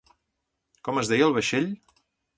[0.87, 1.69] Com es deia el vaixell?